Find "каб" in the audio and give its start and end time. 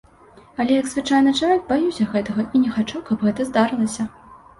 3.11-3.27